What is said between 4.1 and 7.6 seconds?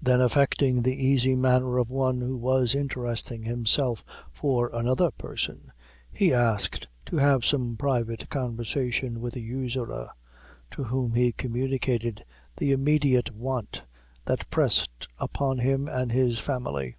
for another person, he asked to have